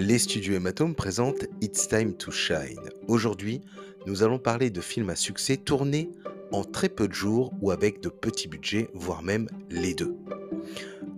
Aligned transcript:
Les 0.00 0.20
studios 0.20 0.54
Hématome 0.54 0.94
présentent 0.94 1.46
It's 1.60 1.88
Time 1.88 2.14
to 2.14 2.30
Shine. 2.30 2.88
Aujourd'hui, 3.08 3.62
nous 4.06 4.22
allons 4.22 4.38
parler 4.38 4.70
de 4.70 4.80
films 4.80 5.10
à 5.10 5.16
succès 5.16 5.56
tournés 5.56 6.08
en 6.52 6.62
très 6.62 6.88
peu 6.88 7.08
de 7.08 7.12
jours 7.12 7.52
ou 7.60 7.72
avec 7.72 8.00
de 8.00 8.08
petits 8.08 8.46
budgets, 8.46 8.88
voire 8.94 9.24
même 9.24 9.48
les 9.70 9.94
deux. 9.94 10.16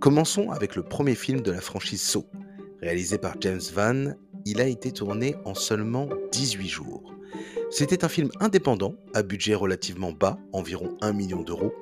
Commençons 0.01 0.51
avec 0.51 0.77
le 0.77 0.83
premier 0.83 1.15
film 1.15 1.43
de 1.43 1.53
la 1.53 1.61
franchise 1.61 2.01
Saw. 2.01 2.25
Réalisé 2.81 3.19
par 3.19 3.35
James 3.43 3.61
Van, 3.75 4.15
il 4.47 4.63
a 4.63 4.67
été 4.67 4.93
tourné 4.93 5.37
en 5.45 5.55
seulement 5.55 6.09
18 6.33 6.67
jours. 6.67 7.15
C'était 7.71 8.03
un 8.03 8.09
film 8.09 8.31
indépendant, 8.41 8.95
à 9.13 9.23
budget 9.23 9.57
relativement 9.57 10.13
bas, 10.13 10.39
environ 10.55 10.97
1 11.03 11.13
million 11.13 11.43
d'euros, 11.43 11.75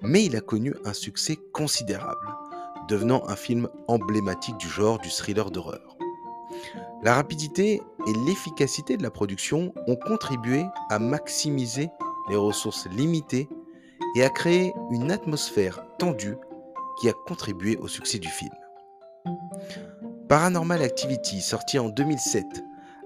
mais 0.00 0.24
il 0.24 0.34
a 0.34 0.40
connu 0.40 0.72
un 0.86 0.94
succès 0.94 1.36
considérable, 1.52 2.26
devenant 2.88 3.28
un 3.28 3.36
film 3.36 3.68
emblématique 3.86 4.56
du 4.56 4.68
genre 4.68 4.98
du 4.98 5.10
thriller 5.10 5.50
d'horreur. 5.50 5.97
La 7.02 7.14
rapidité 7.14 7.80
et 8.06 8.12
l'efficacité 8.26 8.96
de 8.96 9.02
la 9.02 9.10
production 9.10 9.72
ont 9.86 9.96
contribué 9.96 10.64
à 10.90 10.98
maximiser 10.98 11.90
les 12.28 12.36
ressources 12.36 12.86
limitées 12.88 13.48
et 14.16 14.24
à 14.24 14.30
créer 14.30 14.72
une 14.90 15.10
atmosphère 15.10 15.84
tendue 15.98 16.36
qui 17.00 17.08
a 17.08 17.12
contribué 17.26 17.76
au 17.76 17.88
succès 17.88 18.18
du 18.18 18.28
film. 18.28 18.52
Paranormal 20.28 20.82
Activity, 20.82 21.40
sorti 21.40 21.78
en 21.78 21.88
2007, 21.88 22.44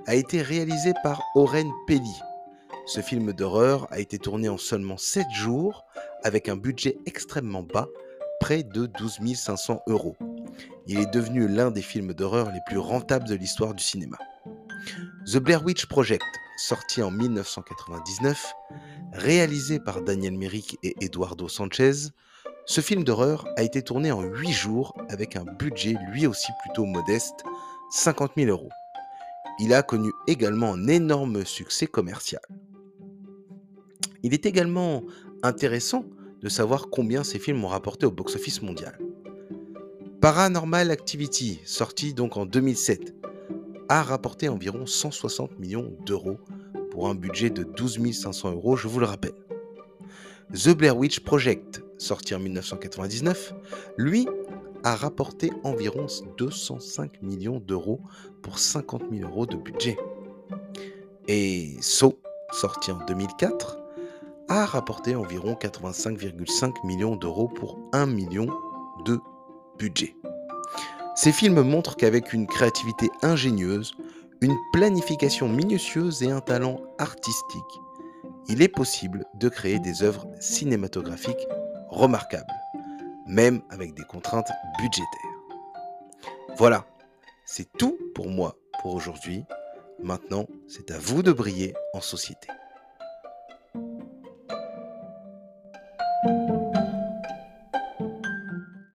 a 0.07 0.15
été 0.15 0.43
réalisé 0.43 0.93
par 1.03 1.23
Oren 1.35 1.71
Peli. 1.87 2.21
Ce 2.87 3.01
film 3.01 3.33
d'horreur 3.33 3.87
a 3.91 4.01
été 4.01 4.19
tourné 4.19 4.49
en 4.49 4.59
seulement 4.59 4.97
7 4.97 5.27
jours 5.31 5.85
avec 6.25 6.49
un 6.49 6.57
budget 6.57 6.97
extrêmement 7.07 7.63
bas, 7.63 7.87
près 8.41 8.65
de 8.65 8.87
12 8.87 9.37
500 9.37 9.83
euros. 9.87 10.17
Il 10.87 10.99
est 10.99 11.13
devenu 11.13 11.47
l'un 11.47 11.71
des 11.71 11.83
films 11.83 12.13
d'horreur 12.13 12.51
les 12.51 12.61
plus 12.67 12.79
rentables 12.79 13.29
de 13.29 13.35
l'histoire 13.35 13.75
du 13.75 13.83
cinéma. 13.83 14.19
The 15.33 15.39
Blair 15.39 15.65
Witch 15.65 15.87
Project, 15.87 16.25
sorti 16.57 17.03
en 17.03 17.11
1999, 17.11 18.53
réalisé 19.13 19.79
par 19.79 20.03
Daniel 20.03 20.37
Merrick 20.37 20.79
et 20.83 20.97
Eduardo 21.01 21.49
Sanchez, 21.49 22.11
ce 22.67 22.81
film 22.81 23.05
d'horreur 23.05 23.47
a 23.57 23.63
été 23.63 23.83
tourné 23.83 24.11
en 24.11 24.23
8 24.23 24.53
jours 24.53 24.95
avec 25.09 25.37
un 25.37 25.45
budget 25.45 25.97
lui 26.13 26.27
aussi 26.27 26.51
plutôt 26.63 26.85
modeste, 26.85 27.45
50 27.91 28.33
000 28.37 28.51
euros. 28.51 28.71
Il 29.61 29.75
a 29.75 29.83
connu 29.83 30.11
également 30.27 30.73
un 30.73 30.89
énorme 30.89 31.45
succès 31.45 31.87
commercial. 31.87 32.43
Il 34.23 34.35
est 34.35 34.47
également 34.47 35.03
intéressant 35.43 36.05
de 36.41 36.49
savoir 36.49 36.89
combien 36.91 37.23
ces 37.23 37.39
films 37.39 37.65
ont 37.65 37.69
rapporté 37.69 38.07
au 38.07 38.11
box-office 38.11 38.63
mondial. 38.63 38.99
Paranormal 40.23 40.93
Activity, 40.93 41.61
sorti 41.65 42.15
donc 42.15 42.37
en 42.37 42.47
2007, 42.47 43.13
a 43.89 44.05
rapporté 44.05 44.49
environ 44.49 44.87
160 44.87 45.59
millions 45.59 45.91
d'euros 46.07 46.39
pour 46.93 47.09
un 47.09 47.17
budget 47.17 47.51
de 47.51 47.65
12 47.65 48.13
500 48.13 48.53
euros, 48.53 48.77
je 48.77 48.87
vous 48.87 49.01
le 49.01 49.07
rappelle. 49.07 49.35
The 50.55 50.69
Blair 50.77 50.97
Witch 50.97 51.19
Project, 51.19 51.83
sorti 51.99 52.37
en 52.37 52.39
1999, 52.39 53.53
lui 53.97 54.29
a 54.85 54.95
rapporté 54.95 55.51
environ 55.65 56.07
205 56.39 57.21
millions 57.21 57.59
d'euros 57.59 58.01
pour 58.43 58.61
50 58.61 59.03
000 59.11 59.29
euros 59.29 59.47
de 59.47 59.57
budget. 59.57 59.97
Et 61.27 61.75
So, 61.81 62.21
sorti 62.53 62.93
en 62.93 63.05
2004, 63.07 63.77
a 64.49 64.67
rapporté 64.67 65.17
environ 65.17 65.55
85,5 65.55 66.87
millions 66.87 67.17
d'euros 67.17 67.49
pour 67.49 67.81
1 67.93 68.07
million 68.07 68.47
de 69.05 69.19
budget. 69.79 70.15
Ces 71.15 71.33
films 71.33 71.63
montrent 71.63 71.97
qu'avec 71.97 72.33
une 72.33 72.47
créativité 72.47 73.11
ingénieuse, 73.23 73.93
une 74.41 74.57
planification 74.73 75.49
minutieuse 75.49 76.23
et 76.23 76.31
un 76.31 76.41
talent 76.41 76.81
artistique, 76.99 77.81
il 78.49 78.63
est 78.63 78.69
possible 78.69 79.25
de 79.35 79.49
créer 79.49 79.79
des 79.79 80.03
œuvres 80.03 80.27
cinématographiques 80.41 81.47
remarquables, 81.89 82.53
même 83.27 83.63
avec 83.71 83.95
des 83.95 84.05
contraintes 84.05 84.51
budgétaires. 84.79 85.07
Voilà, 86.57 86.85
c'est 87.45 87.71
tout 87.79 87.99
pour 88.15 88.29
moi 88.29 88.57
pour 88.83 88.95
aujourd'hui. 88.95 89.45
Maintenant, 90.03 90.47
c'est 90.67 90.91
à 90.91 90.99
vous 90.99 91.23
de 91.23 91.33
briller 91.33 91.75
en 91.95 92.01
société. 92.01 92.49